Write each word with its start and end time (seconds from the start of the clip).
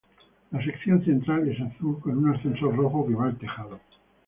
La 0.51 0.59
sección 0.65 1.05
central 1.05 1.47
es 1.47 1.61
azul 1.61 1.99
con 1.99 2.17
un 2.17 2.33
ascensor 2.33 2.75
rojo 2.75 3.05
que 3.07 3.13
va 3.13 3.25
al 3.27 3.37
tejado. 3.37 3.79